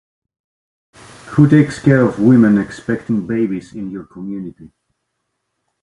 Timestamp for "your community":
3.91-4.71